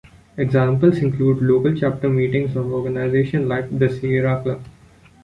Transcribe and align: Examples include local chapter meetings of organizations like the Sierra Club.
Examples 0.35 0.97
include 0.97 1.43
local 1.43 1.75
chapter 1.75 2.09
meetings 2.09 2.55
of 2.55 2.73
organizations 2.73 3.47
like 3.47 3.69
the 3.77 3.87
Sierra 3.87 4.41
Club. 4.41 4.63